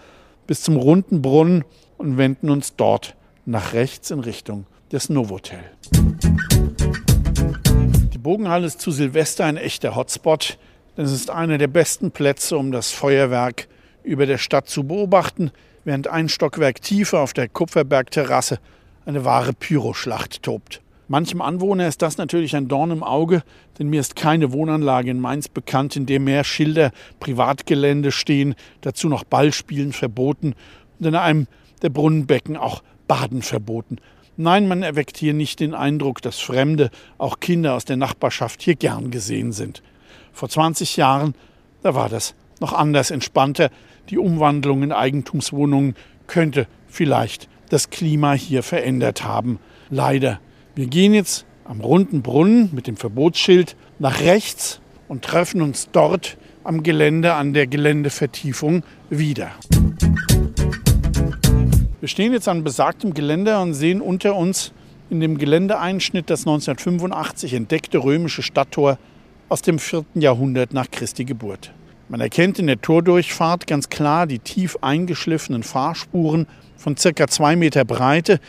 [0.46, 1.64] bis zum runden Brunnen
[1.98, 3.14] und wenden uns dort
[3.46, 5.64] nach rechts in Richtung des Novotel.
[8.12, 10.58] Die Bogenhalle ist zu Silvester ein echter Hotspot,
[10.96, 13.66] es ist einer der besten Plätze, um das Feuerwerk
[14.04, 15.50] über der Stadt zu beobachten,
[15.82, 18.60] während ein Stockwerk tiefer auf der Kupferbergterrasse
[19.04, 20.83] eine wahre Pyroschlacht tobt.
[21.06, 23.42] Manchem Anwohner ist das natürlich ein Dorn im Auge,
[23.78, 29.08] denn mir ist keine Wohnanlage in Mainz bekannt, in der mehr Schilder Privatgelände stehen, dazu
[29.08, 30.54] noch Ballspielen verboten
[30.98, 31.46] und in einem
[31.82, 33.98] der Brunnenbecken auch Baden verboten.
[34.36, 38.74] Nein, man erweckt hier nicht den Eindruck, dass Fremde, auch Kinder aus der Nachbarschaft hier
[38.74, 39.82] gern gesehen sind.
[40.32, 41.34] Vor 20 Jahren,
[41.82, 43.70] da war das noch anders entspannter.
[44.08, 45.94] Die Umwandlung in Eigentumswohnungen
[46.26, 49.58] könnte vielleicht das Klima hier verändert haben.
[49.90, 50.40] Leider
[50.74, 56.36] wir gehen jetzt am runden Brunnen mit dem Verbotsschild nach rechts und treffen uns dort
[56.64, 59.52] am Gelände an der Geländevertiefung wieder.
[62.00, 64.72] Wir stehen jetzt an besagtem Gelände und sehen unter uns
[65.10, 68.98] in dem Geländeeinschnitt das 1985 entdeckte römische Stadttor
[69.48, 70.04] aus dem 4.
[70.14, 71.72] Jahrhundert nach Christi Geburt.
[72.08, 77.84] Man erkennt in der Tordurchfahrt ganz klar die tief eingeschliffenen Fahrspuren von circa zwei Meter
[77.84, 78.40] Breite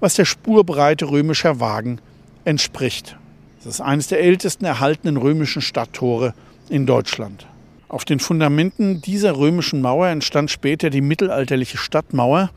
[0.00, 2.00] was der Spurbreite römischer Wagen
[2.44, 3.16] entspricht.
[3.60, 6.34] Es ist eines der ältesten erhaltenen römischen Stadttore
[6.68, 7.46] in Deutschland.
[7.88, 12.50] Auf den Fundamenten dieser römischen Mauer entstand später die mittelalterliche Stadtmauer,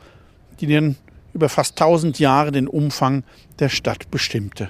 [0.60, 0.96] die dann
[1.34, 3.24] über fast 1000 Jahre den Umfang
[3.58, 4.68] der Stadt bestimmte.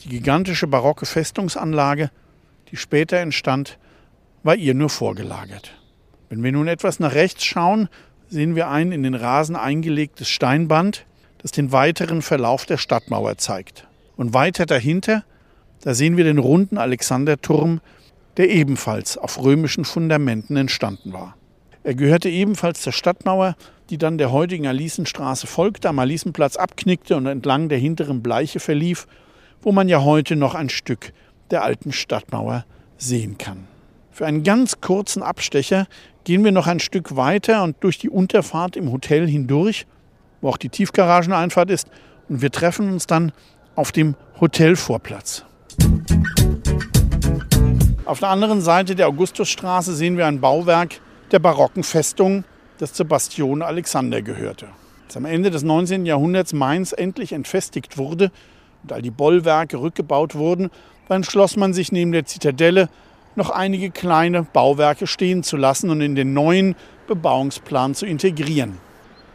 [0.00, 2.10] Die gigantische barocke Festungsanlage,
[2.70, 3.78] die später entstand,
[4.42, 5.72] war ihr nur vorgelagert.
[6.28, 7.88] Wenn wir nun etwas nach rechts schauen,
[8.28, 11.06] sehen wir ein in den Rasen eingelegtes Steinband,
[11.42, 13.86] das den weiteren Verlauf der Stadtmauer zeigt.
[14.16, 15.24] Und weiter dahinter
[15.82, 17.80] Da sehen wir den runden Alexanderturm,
[18.36, 21.36] der ebenfalls auf römischen Fundamenten entstanden war.
[21.82, 23.56] Er gehörte ebenfalls zur Stadtmauer,
[23.90, 29.08] die dann der heutigen Alisenstraße folgte, am Alisenplatz abknickte und entlang der hinteren Bleiche verlief,
[29.60, 31.12] wo man ja heute noch ein Stück
[31.50, 32.64] der alten Stadtmauer
[32.96, 33.66] sehen kann.
[34.12, 35.88] Für einen ganz kurzen Abstecher
[36.24, 39.86] gehen wir noch ein Stück weiter und durch die Unterfahrt im Hotel hindurch,
[40.42, 41.88] wo auch die Tiefgarageneinfahrt ist,
[42.28, 43.32] und wir treffen uns dann
[43.74, 45.44] auf dem Hotelvorplatz.
[48.04, 51.00] Auf der anderen Seite der Augustusstraße sehen wir ein Bauwerk
[51.30, 52.44] der barocken Festung,
[52.78, 54.66] das zur Bastion Alexander gehörte.
[55.06, 56.04] Als am Ende des 19.
[56.04, 58.30] Jahrhunderts Mainz endlich entfestigt wurde
[58.82, 60.70] und all die Bollwerke rückgebaut wurden,
[61.08, 62.88] dann schloss man sich neben der Zitadelle
[63.34, 66.74] noch einige kleine Bauwerke stehen zu lassen und in den neuen
[67.06, 68.78] Bebauungsplan zu integrieren.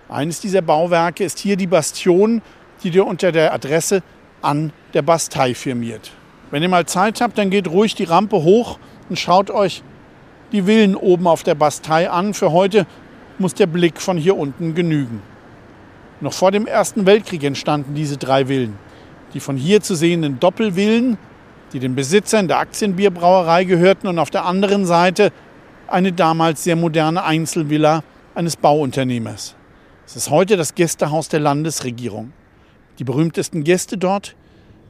[0.09, 2.41] Eines dieser Bauwerke ist hier die Bastion,
[2.83, 4.03] die dir unter der Adresse
[4.41, 6.11] an der Bastei firmiert.
[6.49, 9.83] Wenn ihr mal Zeit habt, dann geht ruhig die Rampe hoch und schaut euch
[10.53, 12.33] die Villen oben auf der Bastei an.
[12.33, 12.85] Für heute
[13.37, 15.21] muss der Blick von hier unten genügen.
[16.21, 18.77] Noch vor dem Ersten Weltkrieg entstanden diese drei Villen.
[19.33, 21.17] Die von hier zu sehenden Doppelvillen,
[21.73, 25.33] die den Besitzern der Aktienbierbrauerei gehörten und auf der anderen Seite
[25.87, 28.03] eine damals sehr moderne Einzelvilla
[28.35, 29.56] eines Bauunternehmers.
[30.07, 32.31] Es ist heute das Gästehaus der Landesregierung.
[32.97, 34.37] Die berühmtesten Gäste dort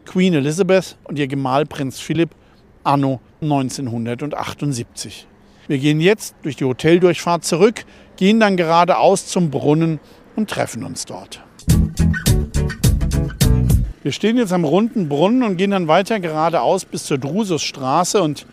[0.06, 2.36] Queen Elizabeth und ihr Gemahl Prinz Philipp
[2.84, 5.26] anno 1978.
[5.68, 7.84] Wir gehen jetzt durch die Hoteldurchfahrt zurück,
[8.16, 10.00] gehen dann geradeaus zum Brunnen
[10.36, 11.42] und treffen uns dort.
[14.04, 18.46] Wir stehen jetzt am runden Brunnen und gehen dann weiter geradeaus bis zur Drususstraße und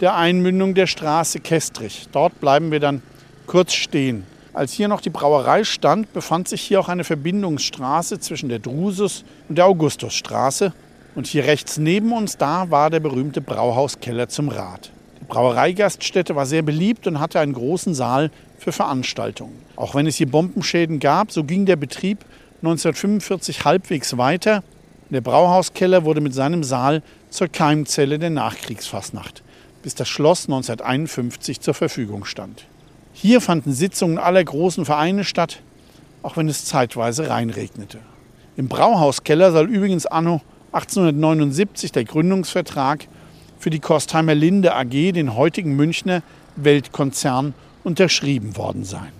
[0.00, 2.06] der Einmündung der Straße Kestrich.
[2.12, 3.02] Dort bleiben wir dann
[3.48, 4.22] kurz stehen.
[4.56, 9.22] Als hier noch die Brauerei stand, befand sich hier auch eine Verbindungsstraße zwischen der Drusus
[9.50, 10.72] und der Augustusstraße.
[11.14, 14.90] Und hier rechts neben uns, da war der berühmte Brauhauskeller zum Rat.
[15.20, 19.58] Die Brauereigaststätte war sehr beliebt und hatte einen großen Saal für Veranstaltungen.
[19.76, 22.24] Auch wenn es hier Bombenschäden gab, so ging der Betrieb
[22.62, 24.62] 1945 halbwegs weiter.
[25.10, 29.42] Der Brauhauskeller wurde mit seinem Saal zur Keimzelle der Nachkriegsfasnacht,
[29.82, 32.64] bis das Schloss 1951 zur Verfügung stand.
[33.18, 35.62] Hier fanden Sitzungen aller großen Vereine statt,
[36.22, 37.98] auch wenn es zeitweise reinregnete.
[38.58, 43.08] Im Brauhauskeller soll übrigens anno 1879 der Gründungsvertrag
[43.58, 46.22] für die Kostheimer Linde AG, den heutigen Münchner
[46.56, 49.12] Weltkonzern, unterschrieben worden sein.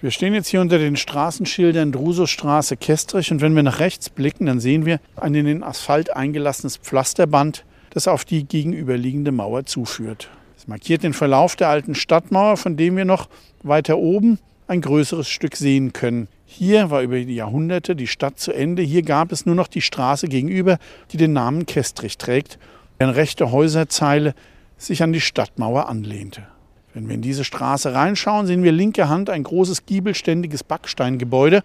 [0.00, 4.46] Wir stehen jetzt hier unter den Straßenschildern Drusostraße Kestrich und wenn wir nach rechts blicken,
[4.46, 10.30] dann sehen wir ein in den Asphalt eingelassenes Pflasterband, das auf die gegenüberliegende Mauer zuführt.
[10.62, 13.28] Es markiert den Verlauf der alten Stadtmauer, von dem wir noch
[13.64, 16.28] weiter oben ein größeres Stück sehen können.
[16.46, 18.80] Hier war über die Jahrhunderte die Stadt zu Ende.
[18.80, 20.78] Hier gab es nur noch die Straße gegenüber,
[21.10, 22.60] die den Namen Kestrich trägt,
[23.00, 24.36] deren rechte Häuserzeile
[24.78, 26.46] sich an die Stadtmauer anlehnte.
[26.94, 31.64] Wenn wir in diese Straße reinschauen, sehen wir linker Hand ein großes giebelständiges Backsteingebäude.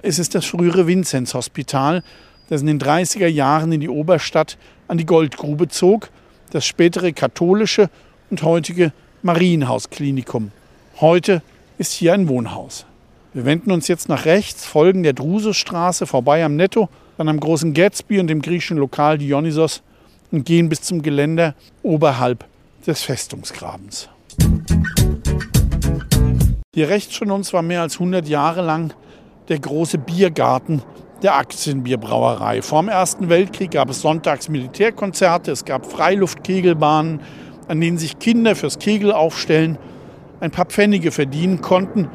[0.00, 2.02] Es ist das frühere Vinzenzhospital,
[2.48, 4.56] das in den 30er Jahren in die Oberstadt
[4.88, 6.08] an die Goldgrube zog,
[6.50, 7.90] das spätere katholische
[8.32, 8.92] und heutige
[9.22, 10.52] Marienhausklinikum.
[11.00, 11.42] Heute
[11.76, 12.86] ist hier ein Wohnhaus.
[13.34, 17.74] Wir wenden uns jetzt nach rechts, folgen der Drususstraße vorbei am Netto, dann am großen
[17.74, 19.82] Gatsby und dem griechischen Lokal Dionysos
[20.30, 22.46] und gehen bis zum Geländer oberhalb
[22.86, 24.08] des Festungsgrabens.
[26.74, 28.94] Hier rechts von uns war mehr als 100 Jahre lang
[29.50, 30.80] der große Biergarten
[31.22, 32.62] der Aktienbierbrauerei.
[32.62, 37.20] Vor dem Ersten Weltkrieg gab es sonntags Militärkonzerte, es gab Freiluftkegelbahnen,
[37.68, 39.78] an denen sich Kinder fürs Kegel aufstellen
[40.42, 42.08] ein paar Pfennige verdienen konnten.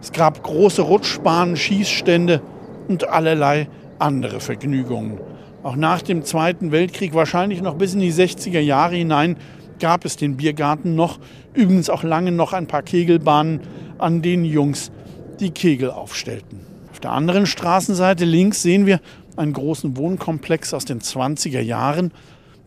[0.00, 2.40] Es gab große Rutschbahnen, Schießstände
[2.88, 5.20] und allerlei andere Vergnügungen.
[5.62, 9.36] Auch nach dem Zweiten Weltkrieg, wahrscheinlich noch bis in die 60er Jahre hinein,
[9.78, 11.18] gab es den Biergarten noch.
[11.52, 13.60] Übrigens auch lange noch ein paar Kegelbahnen,
[13.98, 14.90] an denen Jungs
[15.38, 16.60] die Kegel aufstellten.
[16.90, 19.00] Auf der anderen Straßenseite links sehen wir
[19.36, 22.10] einen großen Wohnkomplex aus den 20er Jahren,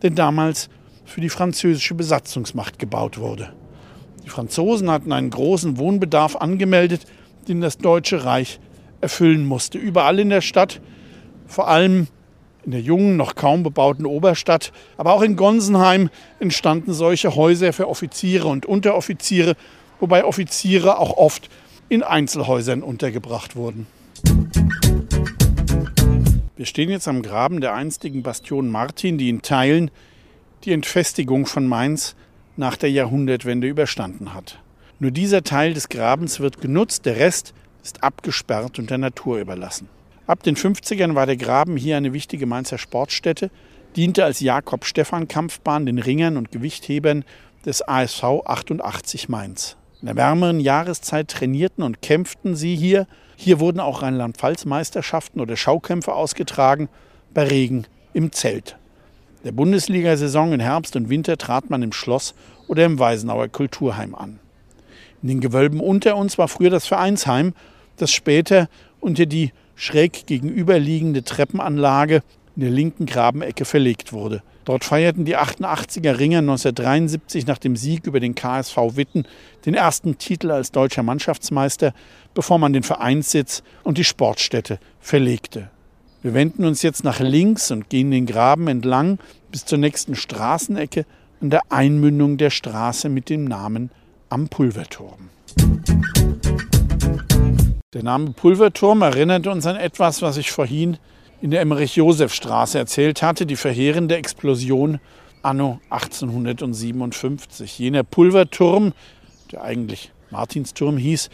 [0.03, 0.69] der damals
[1.09, 3.51] für die französische Besatzungsmacht gebaut wurde.
[4.23, 7.01] Die Franzosen hatten einen großen Wohnbedarf angemeldet,
[7.47, 8.59] den das Deutsche Reich
[9.01, 9.77] erfüllen musste.
[9.77, 10.81] Überall in der Stadt,
[11.47, 12.07] vor allem
[12.63, 17.87] in der jungen, noch kaum bebauten Oberstadt, aber auch in Gonsenheim entstanden solche Häuser für
[17.87, 19.55] Offiziere und Unteroffiziere,
[19.99, 21.49] wobei Offiziere auch oft
[21.87, 23.87] in Einzelhäusern untergebracht wurden.
[26.55, 29.89] Wir stehen jetzt am Graben der einstigen Bastion Martin, die in Teilen
[30.65, 32.15] die Entfestigung von Mainz
[32.57, 34.59] nach der Jahrhundertwende überstanden hat.
[34.99, 39.87] Nur dieser Teil des Grabens wird genutzt, der Rest ist abgesperrt und der Natur überlassen.
[40.27, 43.49] Ab den 50ern war der Graben hier eine wichtige Mainzer Sportstätte,
[43.95, 47.25] diente als Jakob-Stephan-Kampfbahn den Ringern und Gewichthebern
[47.65, 49.75] des ASV 88 Mainz.
[50.01, 53.07] In der wärmeren Jahreszeit trainierten und kämpften sie hier.
[53.35, 56.89] Hier wurden auch Rheinland-Pfalz-Meisterschaften oder Schaukämpfe ausgetragen,
[57.33, 58.78] bei Regen im Zelt.
[59.45, 62.33] Der Bundesliga-Saison in Herbst und Winter trat man im Schloss
[62.67, 64.39] oder im Weisenauer Kulturheim an.
[65.21, 67.53] In den Gewölben unter uns war früher das Vereinsheim,
[67.95, 68.67] das später
[68.99, 72.21] unter die schräg gegenüberliegende Treppenanlage
[72.57, 74.43] in der linken Grabenecke verlegt wurde.
[74.65, 79.25] Dort feierten die 88er Ringer 1973 nach dem Sieg über den KSV Witten
[79.65, 81.93] den ersten Titel als deutscher Mannschaftsmeister,
[82.33, 85.69] bevor man den Vereinssitz und die Sportstätte verlegte.
[86.21, 89.19] Wir wenden uns jetzt nach links und gehen den Graben entlang
[89.51, 91.05] bis zur nächsten Straßenecke
[91.39, 93.89] an der Einmündung der Straße mit dem Namen
[94.27, 95.29] Am Pulverturm.
[97.93, 100.97] Der Name Pulverturm erinnert uns an etwas, was ich vorhin
[101.41, 104.99] in der Emmerich-Josef-Straße erzählt hatte, die verheerende Explosion
[105.41, 107.79] anno 1857.
[107.79, 108.91] Jener Pulverturm,
[109.53, 111.29] der eigentlich Martinsturm hieß,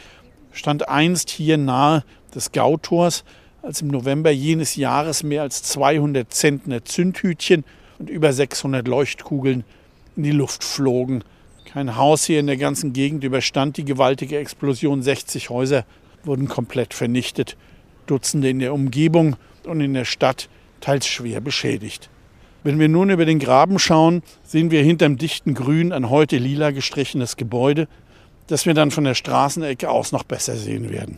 [0.51, 2.03] stand einst hier nahe
[2.35, 3.23] des Gautors,
[3.65, 7.63] als im November jenes Jahres mehr als 200 Zentner Zündhütchen
[7.97, 9.63] und über 600 Leuchtkugeln
[10.15, 11.23] in die Luft flogen.
[11.65, 15.01] Kein Haus hier in der ganzen Gegend überstand die gewaltige Explosion.
[15.01, 15.85] 60 Häuser
[16.23, 17.57] wurden komplett vernichtet,
[18.05, 20.47] Dutzende in der Umgebung und in der Stadt
[20.79, 22.09] teils schwer beschädigt.
[22.63, 26.71] Wenn wir nun über den Graben schauen, sehen wir hinterm dichten Grün ein heute lila
[26.71, 27.87] gestrichenes Gebäude,
[28.47, 31.17] das wir dann von der Straßenecke aus noch besser sehen werden.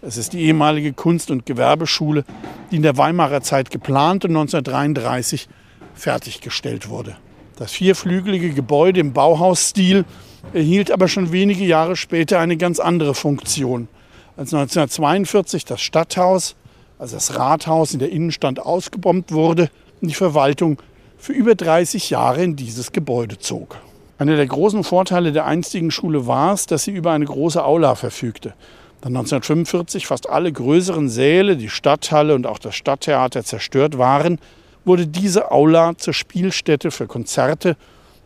[0.00, 2.24] Es ist die ehemalige Kunst- und Gewerbeschule,
[2.70, 5.48] die in der Weimarer Zeit geplant und 1933
[5.94, 7.16] fertiggestellt wurde.
[7.56, 10.04] Das vierflügelige Gebäude im Bauhausstil
[10.52, 13.88] erhielt aber schon wenige Jahre später eine ganz andere Funktion.
[14.36, 16.54] Als 1942 das Stadthaus
[16.98, 20.78] als das Rathaus in der Innenstadt ausgebombt wurde und die Verwaltung
[21.16, 23.76] für über 30 Jahre in dieses Gebäude zog.
[24.18, 27.94] Einer der großen Vorteile der einstigen Schule war es, dass sie über eine große Aula
[27.94, 28.54] verfügte.
[29.00, 34.40] Da 1945 fast alle größeren Säle, die Stadthalle und auch das Stadttheater zerstört waren,
[34.84, 37.76] wurde diese Aula zur Spielstätte für Konzerte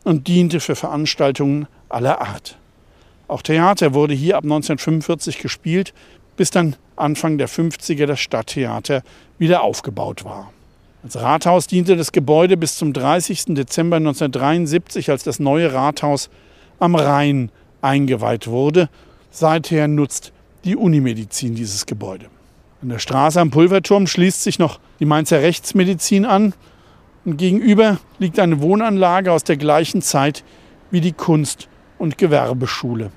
[0.04, 2.56] und diente für Veranstaltungen aller Art.
[3.28, 5.92] Auch Theater wurde hier ab 1945 gespielt,
[6.36, 9.02] bis dann Anfang der 50er das Stadttheater
[9.38, 10.52] wieder aufgebaut war.
[11.02, 13.54] Als Rathaus diente das Gebäude bis zum 30.
[13.54, 16.30] Dezember 1973, als das neue Rathaus
[16.78, 18.88] am Rhein eingeweiht wurde.
[19.30, 20.32] Seither nutzt
[20.64, 22.26] die Unimedizin dieses Gebäude.
[22.82, 26.54] An der Straße am Pulverturm schließt sich noch die Mainzer Rechtsmedizin an
[27.24, 30.44] und gegenüber liegt eine Wohnanlage aus der gleichen Zeit
[30.90, 33.10] wie die Kunst- und Gewerbeschule.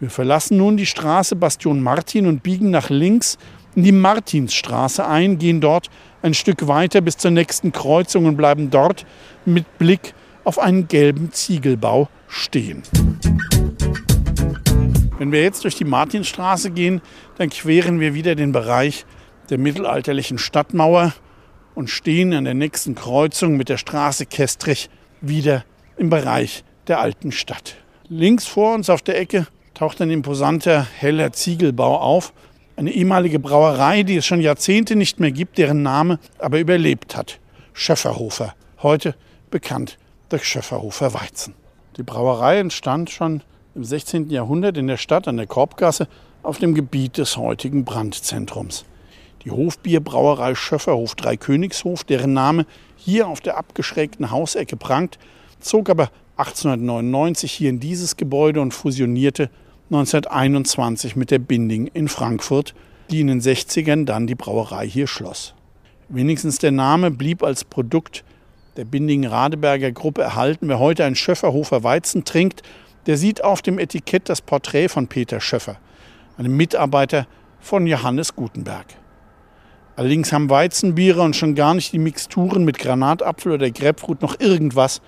[0.00, 3.38] Wir verlassen nun die Straße Bastion Martin und biegen nach links
[3.74, 5.90] in die Martinsstraße ein, gehen dort
[6.22, 9.06] ein Stück weiter bis zur nächsten Kreuzung und bleiben dort
[9.44, 12.82] mit Blick auf einen gelben Ziegelbau stehen.
[15.22, 17.00] Wenn wir jetzt durch die Martinstraße gehen,
[17.38, 19.06] dann queren wir wieder den Bereich
[19.50, 21.12] der mittelalterlichen Stadtmauer
[21.76, 25.64] und stehen an der nächsten Kreuzung mit der Straße Kestrich wieder
[25.96, 27.76] im Bereich der alten Stadt.
[28.08, 32.32] Links vor uns auf der Ecke taucht ein imposanter, heller Ziegelbau auf.
[32.74, 37.38] Eine ehemalige Brauerei, die es schon Jahrzehnte nicht mehr gibt, deren Name aber überlebt hat.
[37.74, 39.14] Schöfferhofer, heute
[39.52, 39.98] bekannt
[40.30, 41.54] durch Schöfferhofer Weizen.
[41.96, 44.28] Die Brauerei entstand schon im 16.
[44.30, 46.06] Jahrhundert in der Stadt an der Korbgasse
[46.42, 48.84] auf dem Gebiet des heutigen Brandzentrums.
[49.44, 55.18] Die Hofbierbrauerei Schöfferhof Dreikönigshof, deren Name hier auf der abgeschrägten Hausecke prangt,
[55.58, 59.50] zog aber 1899 hier in dieses Gebäude und fusionierte
[59.90, 62.74] 1921 mit der Binding in Frankfurt,
[63.10, 65.54] die in den 60ern dann die Brauerei hier schloss.
[66.08, 68.24] Wenigstens der Name blieb als Produkt
[68.76, 70.68] der Binding-Radeberger Gruppe erhalten.
[70.68, 72.62] Wer heute einen Schöfferhofer Weizen trinkt,
[73.06, 75.76] der sieht auf dem Etikett das Porträt von Peter Schöffer,
[76.36, 77.26] einem Mitarbeiter
[77.60, 78.86] von Johannes Gutenberg.
[79.96, 85.02] Allerdings haben Weizenbiere und schon gar nicht die Mixturen mit Granatapfel oder Grapefruit noch irgendwas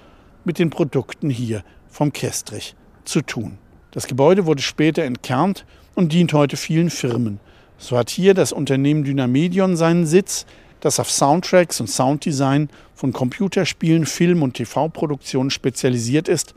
[0.45, 3.59] mit den Produkten hier vom Kestrich zu tun.
[3.93, 5.64] Das Gebäude wurde später entkernt
[5.95, 7.41] und dient heute vielen Firmen.
[7.79, 10.47] So hat hier das Unternehmen Dynamedion seinen Sitz,
[10.81, 16.55] das auf Soundtracks und Sounddesign von Computerspielen, Film- und TV-Produktionen spezialisiert ist,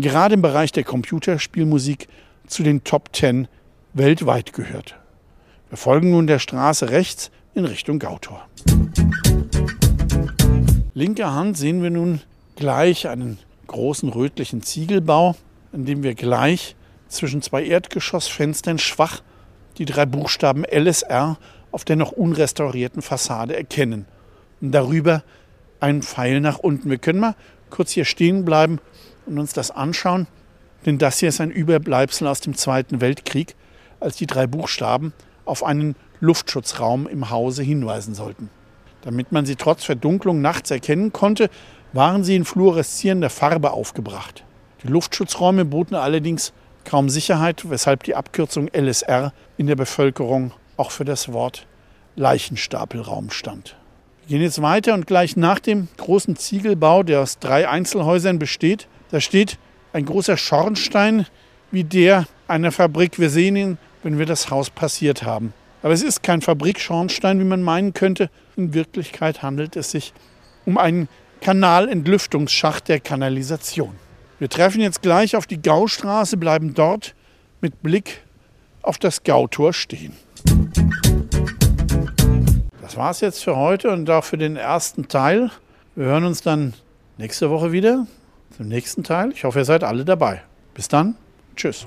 [0.00, 2.08] gerade im Bereich der Computerspielmusik
[2.46, 3.48] zu den Top Ten
[3.92, 4.96] weltweit gehört.
[5.68, 8.46] Wir folgen nun der Straße rechts in Richtung Gautor.
[10.94, 12.20] Linker Hand sehen wir nun
[12.56, 15.34] gleich einen großen rötlichen Ziegelbau,
[15.72, 16.76] in dem wir gleich
[17.08, 19.22] zwischen zwei Erdgeschossfenstern schwach
[19.78, 21.38] die drei Buchstaben LSR
[21.70, 24.06] auf der noch unrestaurierten Fassade erkennen.
[24.60, 25.22] Und darüber
[25.80, 26.88] ein Pfeil nach unten.
[26.88, 27.34] Wir können mal
[27.68, 28.80] kurz hier stehen bleiben
[29.26, 30.26] und uns das anschauen,
[30.84, 33.54] denn das hier ist ein Überbleibsel aus dem Zweiten Weltkrieg,
[34.00, 35.12] als die drei Buchstaben
[35.44, 38.50] auf einen Luftschutzraum im Hause hinweisen sollten.
[39.02, 41.50] Damit man sie trotz Verdunklung nachts erkennen konnte,
[41.92, 44.44] waren sie in fluoreszierender Farbe aufgebracht.
[44.82, 46.52] Die Luftschutzräume boten allerdings
[46.84, 51.66] kaum Sicherheit, weshalb die Abkürzung LSR in der Bevölkerung auch für das Wort
[52.16, 53.76] Leichenstapelraum stand.
[54.26, 58.88] Wir gehen jetzt weiter und gleich nach dem großen Ziegelbau, der aus drei Einzelhäusern besteht,
[59.10, 59.58] da steht
[59.92, 61.26] ein großer Schornstein
[61.70, 63.18] wie der einer Fabrik.
[63.18, 65.52] Wir sehen ihn, wenn wir das Haus passiert haben.
[65.82, 68.30] Aber es ist kein Fabrikschornstein, wie man meinen könnte.
[68.56, 70.12] In Wirklichkeit handelt es sich
[70.64, 71.08] um einen
[71.40, 73.94] Kanalentlüftungsschacht der Kanalisation.
[74.38, 77.14] Wir treffen jetzt gleich auf die Gaustraße, bleiben dort
[77.60, 78.22] mit Blick
[78.82, 80.12] auf das Gautor stehen.
[82.80, 85.50] Das war es jetzt für heute und auch für den ersten Teil.
[85.94, 86.74] Wir hören uns dann
[87.16, 88.06] nächste Woche wieder
[88.56, 89.32] zum nächsten Teil.
[89.32, 90.42] Ich hoffe, ihr seid alle dabei.
[90.74, 91.14] Bis dann.
[91.56, 91.86] Tschüss.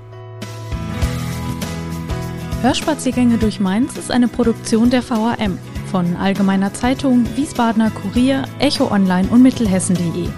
[2.62, 5.58] Hörspaziergänge durch Mainz ist eine Produktion der VAM
[5.90, 10.28] von Allgemeiner Zeitung, Wiesbadener Kurier, Echo Online und Mittelhessen.de.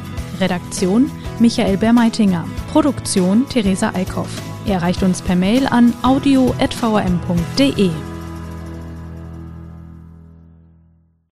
[0.40, 1.10] Redaktion
[1.40, 2.46] Michael Bermeitinger.
[2.70, 4.30] Produktion Theresa Eickhoff.
[4.66, 7.90] Er erreicht uns per Mail an audio.vam.de.